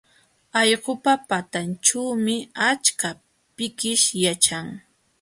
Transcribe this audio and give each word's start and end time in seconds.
Allqupa 0.59 1.13
patanćhuumi 1.29 2.35
achka 2.69 3.09
pikish 3.55 4.07
yaćhan. 4.23 4.67